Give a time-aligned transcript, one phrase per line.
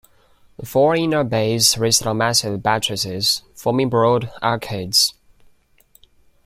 [0.57, 5.13] The four inner bays rest on massive buttresses, forming broad arcades.